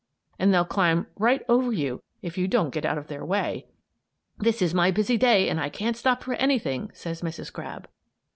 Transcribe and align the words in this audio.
And 0.39 0.51
they'll 0.51 0.65
climb 0.65 1.05
right 1.19 1.43
over 1.47 1.71
you 1.71 2.01
if 2.23 2.35
you 2.35 2.47
don't 2.47 2.73
get 2.73 2.85
out 2.87 2.97
of 2.97 3.05
their 3.05 3.23
way! 3.23 3.67
"This 4.39 4.59
is 4.59 4.73
my 4.73 4.89
busy 4.89 5.15
day 5.15 5.47
and 5.47 5.59
I 5.61 5.69
can't 5.69 5.95
stop 5.95 6.23
for 6.23 6.33
anything," 6.33 6.89
says 6.95 7.21
Mrs. 7.21 7.53
Crab. 7.53 7.87